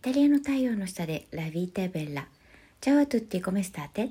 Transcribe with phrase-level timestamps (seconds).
[0.00, 2.26] イタリアの太陽の下でラビータベッラ。
[2.80, 4.08] チャワトゥッティコメスターテ。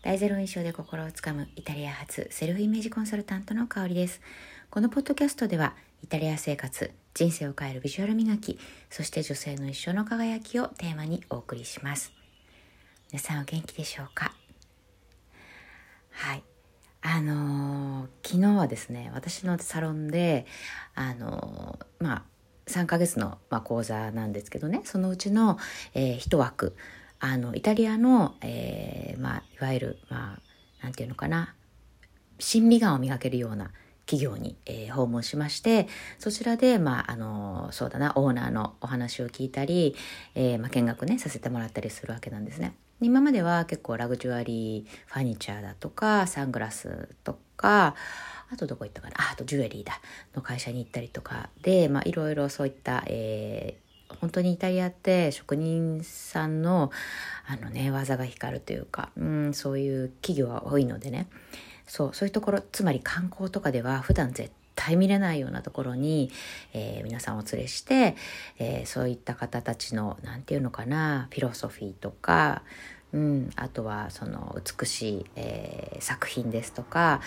[0.00, 4.20] 大ゼロ印象で心をつかむイタリア発セルフイメージコンサルタントの香りです。
[4.70, 5.74] このポッドキャストでは
[6.04, 8.56] イタリア生活、人生を変えるビジュアル磨き、
[8.88, 12.12] そして女性の一生の輝きをテーマにお送りします。
[13.10, 14.32] 皆さんお元気でしょうか？
[16.12, 16.44] はい。
[17.00, 20.46] あのー、昨日はですね、私のサロンで、
[20.94, 22.22] あのー、まあ、
[22.72, 24.80] 3ヶ月の、まあ、講座なんですけどね。
[24.84, 25.58] そのうちの、
[25.94, 26.76] えー、1枠。
[27.24, 30.38] あのイタリアの、えーまあ、いわゆる、ま
[30.80, 31.54] あ、なんていうのかな。
[32.40, 33.70] 審美眼を磨けるような
[34.06, 39.94] 企業に、えー、訪問しましてそちらで、まあ、あのそうだなオーナーのお話を聞いたり、
[40.34, 42.74] えーまあ、見学ねさせてもらったりするわけなんですね。
[43.00, 47.94] 今までは結構ラグジュアリーファニチャーだとかサングラスとか
[48.52, 49.14] あとどこ行ったかな？
[49.32, 50.00] あとジュエリーだ。
[50.34, 51.48] の会社に行ったりとか。
[51.62, 56.90] で、まあ、いろいろそういった、えー、本当にイタリアって職人さんの
[57.46, 61.28] あのね技が光るというか、うん、そういう企業は多いのでね。
[61.86, 66.30] そうそういうところつまり観光とかでは普段絶対見れないようなところに、
[66.72, 68.16] えー、皆さんお連れして、
[68.58, 72.62] えー、そういった方たちの何て言うのかなフィロソフィーとか
[73.12, 77.20] うん、あとはその美しい、えー、作品ですとか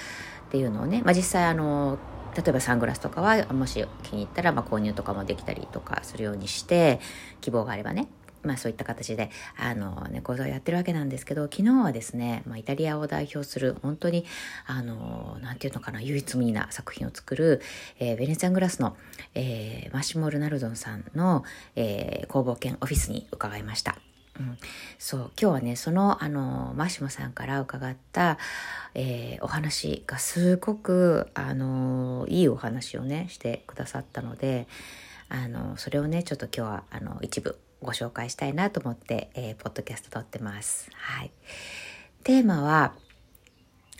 [0.47, 2.00] っていうのをね、まあ、実際あの
[2.36, 7.00] 例えばサングラスとかはもし気に入ったらまあ購入とかもできたりとかするようにして
[7.41, 8.08] 希望があればね
[8.45, 14.25] まあそういった形で、あのね、講座をやってるわけなんですけど、昨日はですね、まあイタリアを代表する、本当に、
[14.67, 17.61] あの、なんていうのかな、唯一無二な作品を作る、
[18.00, 18.95] えー、ベネツィアングラスの、
[19.33, 21.44] えー、マシモ・ルナルドンさんの、
[21.75, 23.97] えー、工房兼オフィスに伺いました。
[24.39, 24.58] うん、
[25.00, 28.38] そう今日はねそのあのマシモさんから伺った、
[28.94, 34.67] えー、お話がすごくあのいいお話をねしてくださったので
[35.30, 40.89] あのそれをねちょっと今日はあの一部ご紹介したいなと思って、えー、ポッドキャスト撮ってます。
[40.94, 41.31] はい、
[42.23, 42.94] テーマは、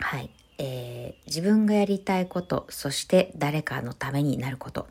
[0.00, 4.88] はいえー、自分がやりたいことそして誰かのためになること。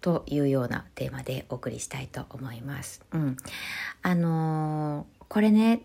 [0.00, 3.02] というようなテーマでお送りしたいと思います。
[3.12, 3.36] うん。
[4.02, 5.82] あのー、これね、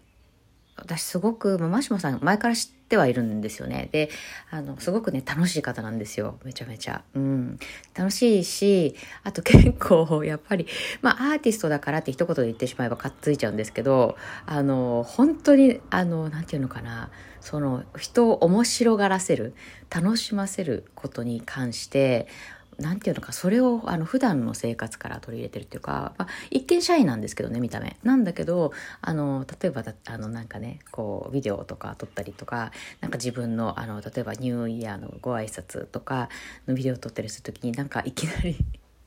[0.76, 3.90] 私すごく、マシモさん前から知ってはいるんですよね。
[3.92, 4.10] で、
[4.50, 6.40] あの、すごくね、楽しい方なんですよ。
[6.44, 7.04] めちゃめちゃ。
[7.14, 7.60] うん。
[7.94, 10.68] 楽しいし、あと結構、やっぱり、
[11.02, 19.54] まあ、アーティストだからって一言で言ってしまえばかっついちゃうんですけど、あの、本当に、あの、なんていうのかな、その、人を面白がらせる、
[19.92, 22.28] 楽しませることに関して、
[22.84, 27.98] なんていうのか、それを、あの、普段の生活から取り入れてるっていうか、まあ、一見シャイなんですけどね、見た目。
[28.04, 36.28] なんだけど、あの、例えばだ、あの、なんかね、こう、ビデオとか撮ったりとか、なんか自分の、あの、例えばニューイヤーのご挨拶とか
[36.68, 38.58] のビデオを撮ったりするときに、なんかいきなり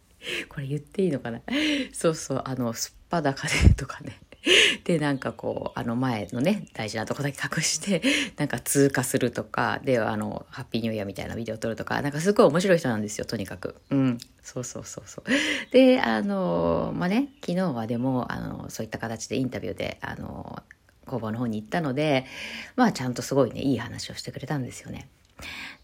[0.48, 1.41] これ言っていいのかな？
[1.92, 4.19] そうそう、あの、すっぱだかでとかね。
[4.84, 8.02] で、なんかこう、あの前のね、大事なとこだけ隠して、
[8.36, 13.76] なんか通過するとか、で、あの、ハッピーニューイヤーみたいなビデオ撮るとか、なんかすごい面白い人なんですよ、とにかく。
[13.90, 14.18] うん。
[14.42, 15.72] そうそうそうそう。
[15.72, 20.62] で、あの、まあね、昨日はでも、あの、そういった形でインタビューで、あの、
[21.06, 22.26] 工房の方に行ったので、
[22.74, 25.08] まあちゃんとすごいね、いい話をしてくれたんですよね。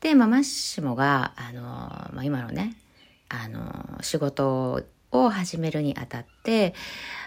[0.00, 2.76] で、まあマッシモが、あの、まあ今のね、
[3.28, 6.74] あの、仕事を始めるにあたって、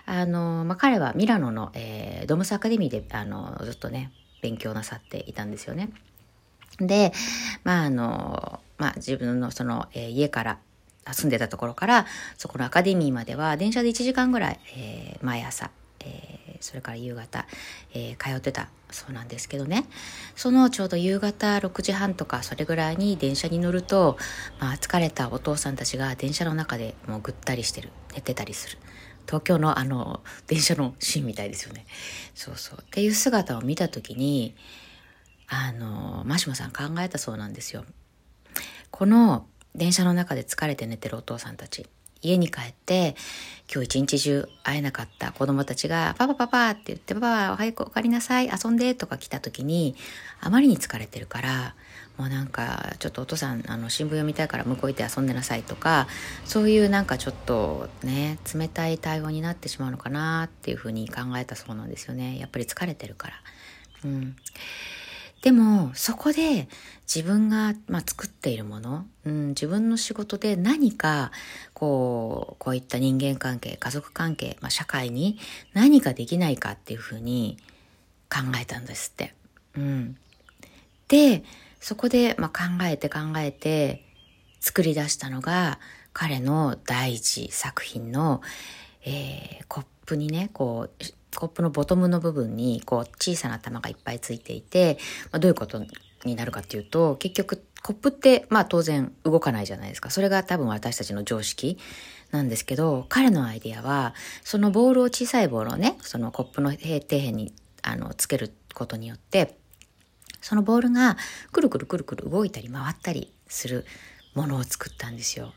[0.06, 5.90] あの、まあ、彼はミラノの、えー、ドムスアカデミーで、あの、ずっとね、勉強なさっていたんですよね。
[6.80, 7.14] で、
[7.64, 10.60] まあ、あの、まあ、自分のその、えー、家から、
[11.12, 12.08] 住んでたところから、
[12.38, 15.70] そこのアカデミーまでは、電車で1時間ぐらい、えー、毎朝、
[16.00, 17.46] えー、それから夕方、
[17.94, 19.86] えー、通ってたそうなんですけどね。
[20.36, 24.18] そのちょうど夕方6時半とかそれぐらいに電車に乗ると、
[24.60, 27.90] まあ、疲れたお父さんたちが電車の中でもうぐったりしてる。
[28.14, 28.78] 寝てたりする。
[29.28, 31.86] 東京のあの電車のシーンみたいですよね。
[32.34, 32.80] そうそう。
[32.82, 34.56] っていう姿を見た時に
[35.48, 37.86] あのマシモさん考えたそうなんですよ。
[38.92, 41.88] この電車の中で疲れて寝てるお父さんたち。
[42.26, 43.16] 家に帰って、
[43.72, 49.96] 今日一日中会えなかった子供たちが、パパパパって言って、パパおはようお帰りなさい、遊んでとか来た時に、
[50.42, 51.76] あまりに疲れてるから、
[52.18, 56.08] もうなんか、ちょっとお父さん、あの、新聞読みたいから向こう行って遊んでなさいとか、
[56.46, 62.40] そういうなんかちょっとね、冷たい対応になってしまうのかなっていうふうに考えたそうなんですよね。
[62.40, 63.34] やっぱり疲れてるから。
[64.06, 64.36] うん。
[65.46, 66.68] でも、そこで
[67.06, 71.32] 自分が、まあ、作っているもの、うん、自分の仕事で何か、
[71.76, 75.38] こう、こういった人間関係、家族関係、まあ、社会に
[75.74, 77.60] 何かできないかっていうふうに
[78.28, 79.36] 考えたんですって。
[79.78, 80.18] うん。
[81.10, 81.44] で、
[81.80, 84.04] そこで、まあ、考えて考えて
[84.60, 85.78] 作り出したのが、
[86.12, 88.42] 彼の第一作品の、
[89.06, 91.04] えー、コップにね、こう、
[91.36, 94.98] コップのボトムの部分にこう小さな玉がいっぱいついていて、
[95.32, 95.82] まあ、どういうこと
[96.26, 100.10] になるかっていうと、結局コップってまあ当然動かないじゃないですか。
[100.10, 101.78] それが多分私たちの常識
[102.32, 107.54] なんですけど、彼のアイデアは、そのボールを小さいボールをね、そのコップの底辺に
[107.84, 109.58] あのつけることによって、
[110.42, 111.18] そのボールが
[111.52, 113.86] くるくるくるくる動いたり回ったりする
[114.34, 115.54] ものを作ったんですよ。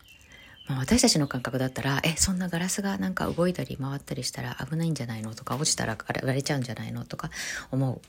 [0.68, 7.30] まあ、私たちの感覚だったら、え、そんなガラスがなんか動いたり回ったりしたら危ないんじゃないのとか、落ちたら割れちゃうんじゃないのとか
[7.70, 8.00] 思う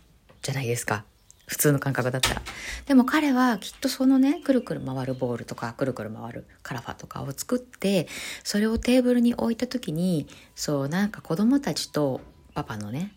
[0.42, 1.06] じゃないですか。
[1.48, 2.42] 普通の感覚だったら。
[2.86, 8.08] でも彼はきっとそのね、くるくる回るボールとか、くるくる回るカラファとかを作って、
[8.44, 12.22] それをテーブルに置いた時に、そうなんか子供たちと
[12.54, 13.14] パパのね、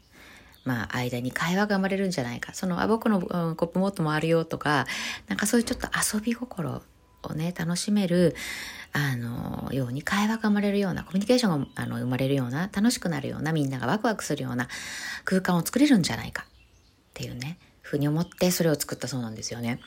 [0.65, 2.55] まあ、間に会話が生まれるんじゃないか。
[2.55, 4.87] その、あ、僕の、うん、コップもっと回るよとか、
[5.27, 6.83] なんかそういうちょっと遊び心
[7.23, 8.35] をね、楽しめる、
[8.93, 14.69] あの、ように会話が生まれるような、コミュニケーションがあの生まれるような、楽しくなるような、みんながワクワクするような
[15.25, 16.47] 空間を作れるんじゃないかっ
[17.15, 19.81] ていうね、ふうに思ってそれを作ったそうなんですよね。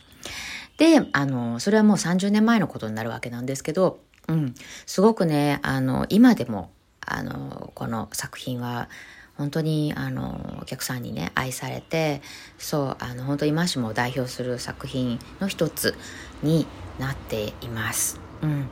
[0.78, 4.56] で、あの、それはもう30年前のことになるわけなんですけど、うん、
[4.86, 6.72] すごくね、あの、今でも、
[7.02, 8.90] あの、この作品は、
[9.38, 12.22] 本当にあのお客さんにね愛されて
[12.58, 15.96] そうあの本当にマシモを代表する作品の一つ
[16.42, 16.66] に
[17.00, 18.20] なっています。
[18.42, 18.70] うん、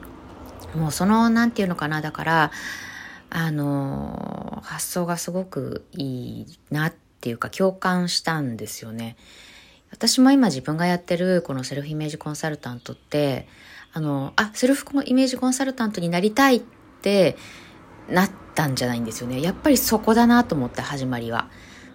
[0.76, 2.52] もうその何て言うのかなだから
[3.30, 9.18] あの発想がすごくいいなっていうか共感したんですよね。
[9.92, 13.48] 私も今自分がやってるこのセルフイメージコンサルタントって
[13.94, 16.62] あのあセルフイメージコンサルタントになりたいっ
[17.02, 17.38] て
[18.10, 19.42] なったんじゃないんですよね。
[19.42, 21.50] やっぱりそこだなと思って始まりは。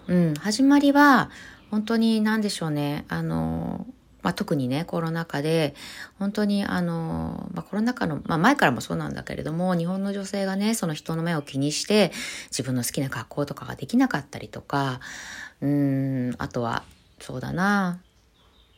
[0.07, 1.29] うん、始まりは
[1.69, 3.05] 本当に何でしょうね。
[3.09, 3.85] あの
[4.21, 5.75] まあ、特にね、コロナ禍で、
[6.17, 12.11] 本当にあの、まあ、コロナ禍の、まあ、前からもそうなんだけれども、日本の女性がね、その人の目を気にして、
[12.49, 14.99] 自分の好きな格好とかができなかったりとか、
[15.61, 16.83] うん、あとは、
[17.19, 18.01] そうだな、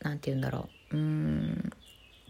[0.01, 1.71] なんて言うんだろう、うん、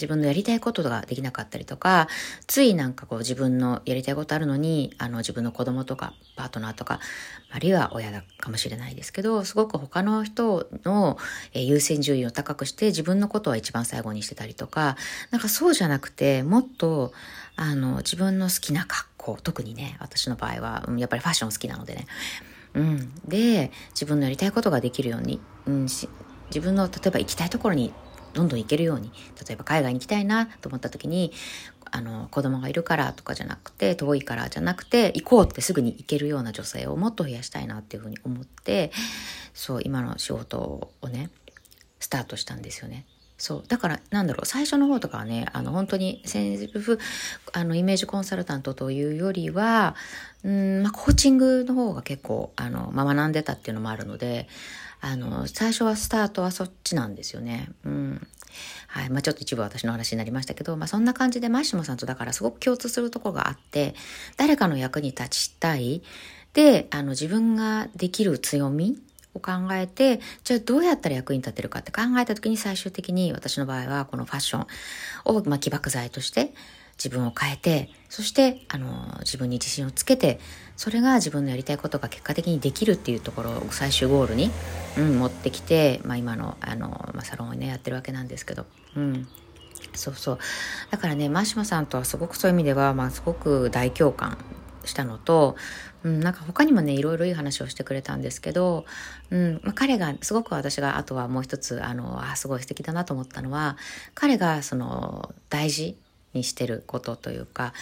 [0.02, 2.08] 自分のやりたいことができなかったりとか、
[2.48, 7.00] ついなんかこう自分のやりたいことあるのに、あの自分の子供とかパートナーとか、
[7.52, 11.20] あるいは親だかもしれないですけど、すごく他の人の
[11.54, 14.98] 優先順位を高くして自分のことは一番最後にしてたりとか、
[15.30, 17.14] なんかそうじゃなくて、もっと
[17.56, 22.08] あの自分の好きな格好、特にね、私の場合は、やっぱりファッション好きなのでね、
[22.74, 23.14] うん。
[23.28, 26.08] で、自分のやりたいことができるように、うん、自
[26.60, 27.94] 分の例えば行きたいところに
[28.34, 29.12] どんどん行けるように
[29.48, 31.32] 例えば海外に行きたいなと思った時に
[31.92, 38.92] あの子供がいるからとかじゃなくて遠いからじゃなくて行こうってすぐに行けるような女性をもっと増やしたいなっていうふうに思って
[39.54, 41.30] そう今の仕事をね
[42.00, 43.06] スタートしたんですよね。
[43.42, 47.00] そうだからなんだろう最初の方とかはねあの本当にセンフ
[47.54, 49.96] あのイメージコンサルタントというよりは
[50.44, 54.48] うん、まあ、コーチングの方が結構あの、まあ、学んでたっていうのもあるので
[55.02, 57.70] あの、最初はスタートはそっちなんですよね。
[57.84, 58.28] うん。
[58.88, 59.10] はい。
[59.10, 63.96] まあちょっと一部私の話になりましたけど、まあそんな感じでマッシモさんとだからすごく共通するところがあって、
[64.38, 66.04] 誰かの役に立ちたい。
[66.54, 69.02] で、あの自分ができる強み
[69.34, 74.68] を考えて、じゃあどうやったら役に立てるかって考えた時に最終的に私の場合はこのファッション
[75.26, 76.54] を、まあ、起爆剤として
[77.04, 80.40] 自分を変えて、そして、あの、自分に自信をつけて、
[80.78, 84.52] それが自分のやりたいことが結果的にできるっていうところを最終ゴールに、
[84.98, 89.28] うん、持ってきて、まあ今の、あの、まあ、サロンをね、やってるわけなんですけど、うん。
[89.94, 90.40] そうそう。
[90.92, 94.38] だからね、マシマさんとはすごくそういう意味では、まあすごく大共感
[94.86, 95.56] したのと、
[96.04, 98.86] うん、なんか他にもね、いろいろいい話をしてくれたんですけど、
[99.30, 103.78] うん、まあ、彼が、すごく私が、あとはもう一つ、あの、あ、すごい素敵だなと思ったのは、
[104.16, 105.98] 彼が、その、大事
[106.34, 107.74] にしてることというか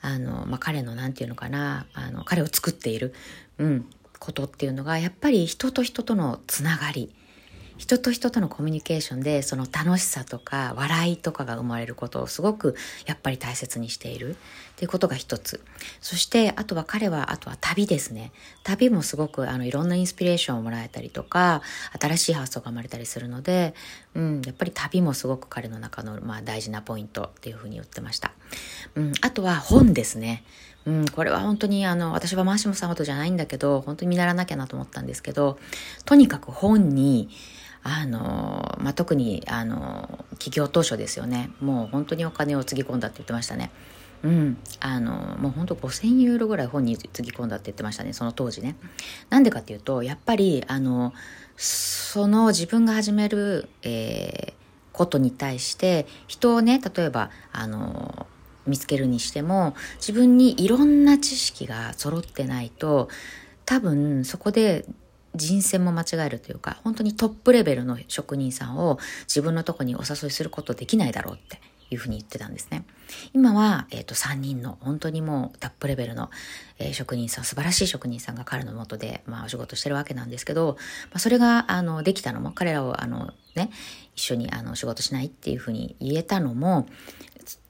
[0.00, 3.14] あの、まあ、彼の何て言うのかなあの彼を作っている、
[3.58, 3.86] うん、
[4.18, 7.14] ことっていうのがやっぱり人と人とのつながり
[7.78, 12.74] 人と人とのコミュニケーションでその楽しさとか笑いとかが生まれることをすごく
[13.06, 14.34] やっぱり大切にしているっ
[14.76, 15.64] ていうことが一つ。
[16.00, 18.32] そしてあとは彼はあとは旅ですね。
[18.64, 21.62] 旅もすごくあのいろんなインスピレーションをもらえたりとか
[22.00, 23.74] 新しい発想が生まれたりするので、
[24.14, 28.32] うん、やっぱり旅もすごく彼の中のまあ大事なポイントっていうふうに言ってました。
[28.96, 30.44] うん、あとは本ですね。
[30.86, 35.58] うん、これは本当にあの、私はマーシモさんほどじゃないんだけど、本当に見習わなきゃなと思ったんですけど、
[36.06, 37.28] とにかく本に、
[37.82, 41.50] あの、まあ、特に、あの、企業当初ですよね。
[41.60, 43.70] もう本当にお金をつぎ込んだって言ってましたね。
[44.22, 44.58] うん。
[44.80, 48.12] あの、もう本当5000ユーロぐらい本につぎ込んだって言ってましたね。
[48.12, 48.76] その当時ね。
[49.30, 51.12] なんでかっていうと、やっぱり、あの、
[51.56, 54.54] その自分が始める、えー、
[54.92, 58.26] ことに対して、人をね、例えば、あの、
[58.68, 63.08] 見つけるにしても自分にいろんな知識が揃ってないと
[63.64, 64.84] 多分そこで
[65.38, 72.84] 人選も間違えるというか本当にトップレベルの職人さんを自分のとこにお誘いすることできないだろうっていうふうに言ってたんですね。
[73.32, 76.30] 今は、えっ、ー、と、3人の本当にもうタップレベルの、
[76.78, 83.70] えー、職人さん、素晴らしい職人さんが彼のもとで、まあ、お仕事してるわけなんですけど、まあ、それが、あの、できたのも、彼らを、あの、ね、
[84.14, 86.86] 一緒に、あの、仕事しないっていうふうに言えたのも、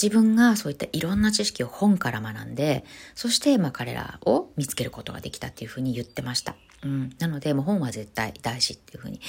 [0.00, 6.56] 自分がそういったいろんな知識を本から学んで、そして、まあ、彼らを見つけることができたっていうふうに言ってました。
[6.82, 7.10] うん。
[7.18, 9.20] なので、もう本は絶対大事っていうふうに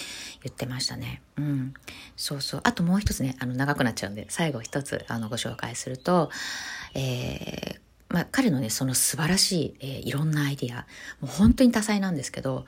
[0.44, 1.22] 言ってましたね。
[1.38, 1.74] うん。
[2.15, 2.62] そうそう。
[2.63, 6.29] あともう一つね、あの、長くなっちゃうんで、最後一つ、あの、ご紹介すると、
[6.94, 7.79] えー、
[8.10, 10.88] まあ、彼のね、その素晴らしい、えー、いろんなアイディア、
[11.22, 12.65] もう本当に多彩なんですけど、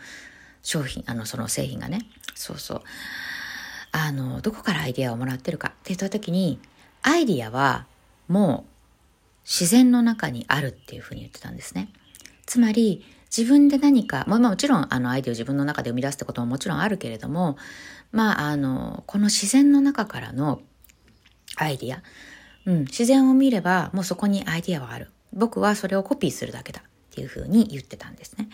[0.64, 2.82] 商品、あの、その製品がね、そうそう。
[3.92, 6.60] あの、どこからアイディアをもらってるかって言った時に、
[7.02, 7.88] アイディアは
[8.28, 8.72] もう
[9.44, 11.90] 自然の中にあるっていうふうに言ってたんですね。
[12.46, 13.06] つまり、
[13.36, 17.58] 自分で何か、まあ、もちろんあのアイディアを自分の中で生み出すってことももちろんあるけれども、
[18.12, 20.62] まあ、あの、この自然の中からの
[21.56, 22.04] アイディア、
[22.66, 25.12] うん、自然を見ればもうそこにアイディアはある。
[25.34, 28.50] 僕はそれをコピーするだけだっていうふうに言ってたんですね。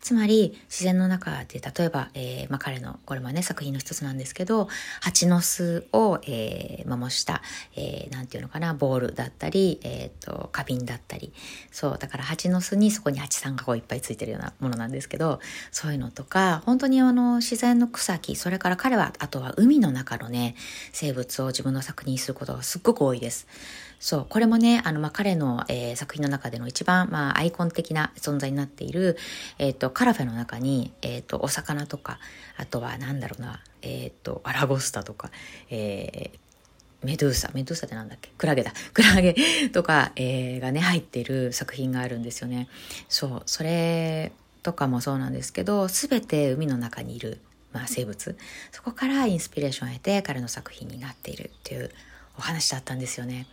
[0.00, 4.68] つまり自然の中で例えば、えーまあ、彼のこれもね作品の一つなんですけど
[5.00, 7.42] 蜂の巣を、えー、模した、
[7.76, 11.32] えー、なんていうのかなボールだったり、えーと、花瓶だったり
[11.72, 15.40] そうだから蜂の巣にそこに蜂さんがこういっぱいついてるようなものなんですけど
[15.72, 20.54] そういうのとか本当にあの自然の草木それから彼はあとは海の中のね
[20.92, 23.46] 生物を自分の作品にすることがすっごく多いです。
[24.00, 29.16] そう、これもね、あの、まあ、彼の、えー、作品の中での一番、まあ、アイコン的な存在になっている、
[29.58, 32.18] えっ、ー、と、カラフェの中に、えっ、ー、と、お魚とか、
[32.56, 35.30] あとは、なんだろうな、えっ、と、アラゴスタとか、
[35.70, 36.30] え
[37.02, 38.30] メドゥーサ、メドゥーサってなんだっけ？
[38.36, 38.72] クラゲだ。
[38.92, 39.34] クラゲ
[39.72, 42.68] とか、えー、がね、入っている作品があるんですよね。
[43.08, 47.40] そう、それとかもそうなんですけど、すべて海の中にいる、
[47.72, 48.36] まあ、生物。
[48.72, 51.90] そこからインスピレーションを得て彼の作品になっているっていう
[52.36, 53.46] お話だったんですよね。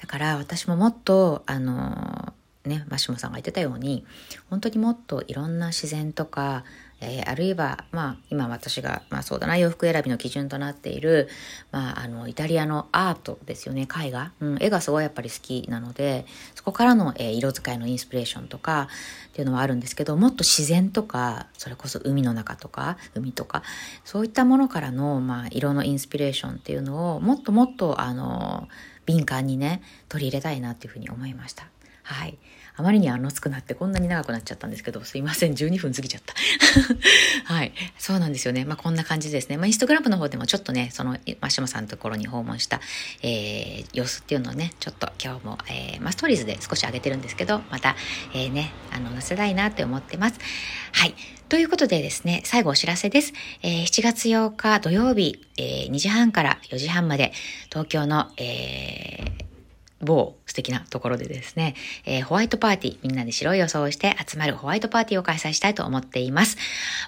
[0.00, 2.32] だから私ももっと、あの、
[2.64, 4.04] ね、マシモさんが言ってたように、
[4.48, 6.64] 本当にもっといろんな自然とか、
[7.00, 11.28] えー、あるいは、まあ、今私が、まあそうだな、洋服選びの基準となっている、
[11.72, 14.32] まあ、あの、イタリアのアートですよね、絵画。
[14.40, 18.88] うん、絵がすごいやっぱり好きなので、そこからの、えー、色使いのインスピレーションとか
[19.28, 23.62] っていうのはあるんですけど、もっと自然とか、それこそ海の中とか、海とか、
[24.04, 28.68] そういったものからの、まあ、色のインスピレーションっていうのを、もっともっと、あの、
[29.04, 31.73] 敏感にね、取り入れたいなっていうふうに思いました。
[32.04, 32.38] はい。
[32.76, 36.34] あまりにあのつくなってこんなに長くなっちゃったんですけど、すいません、12分過ぎちゃった。
[37.52, 37.72] はい。
[37.98, 38.64] そうなんですよね。
[38.64, 39.56] まあ、こんな感じですね。
[39.56, 42.80] まあ、インスタグラムの方でもちょっとね、その、マシモさんのところに訪問した、
[43.22, 47.94] えー、様子っていうのをね、ちょっと今日も、えー、まあ、ストーリーズで少し上げてるんですけど、また、
[48.34, 50.40] えー、ね、あの、載せたいなって思ってます。
[50.92, 51.14] はい。
[51.48, 53.32] ということでですね、最後お知らせです。
[53.62, 57.32] えー、7月8日土曜日、えー、2時半から4時半まで、
[57.68, 59.43] 東京の、えー、
[60.04, 66.56] 某素敵なところでですね、えー、ホワイトパーティー、みんなで白い予想をして集まるホワイトパーティーを開催したいと思っています。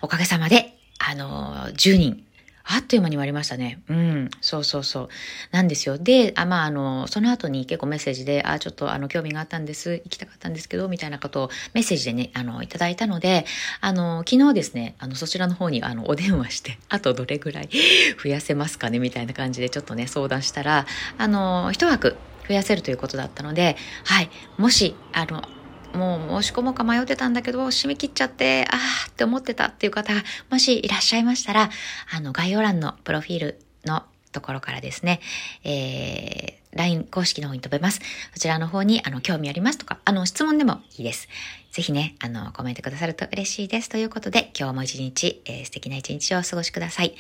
[0.03, 2.27] おかげさまで、あのー、10人、
[2.69, 3.81] あっという間に終わりましたね。
[3.89, 4.31] うん。
[4.41, 5.09] そうそうそう。
[5.53, 5.99] なんですよ。
[5.99, 9.93] で、あまあ、あの、その後に結構メッセージで、あ、ちょっとあの、興味があったんです。
[10.05, 13.47] 行きたかったんですけど、みたいなことをメッセージでね、あの、いただいたので、
[13.81, 17.69] あの、昨日ですね、あの、そちらの方に、あの、お電話して、あとどれぐらい
[18.23, 20.87] 増やせますかね、みたいな感じでちょっとね、相談したら、
[21.19, 22.17] あの、一枠
[22.49, 25.43] 増やせるということだったので、はい、もし、あの、
[25.97, 31.71] もう申し込もうか迷ってたんだけど、締め切っちゃって、あーって思ってたっていう方が、もしいらっしゃいましたら、
[32.13, 35.21] あの、概要欄のプロフィールのところからですね、
[35.65, 38.01] えー、LINE 公式の方に飛べます。
[38.35, 41.29] そちらの方に、あの、興味ありますとか、あの、質問でもいいです。
[41.73, 43.89] ぜひね、あの、コメントくださると嬉しいです。
[43.89, 47.15] ということで、今日も一日、えー、素敵な一日をお過ごしください。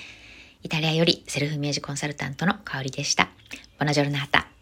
[0.62, 3.28] イタリアよりセルフイメージコンサルタントの香りでした。
[3.78, 4.55] ボナジョルナータ。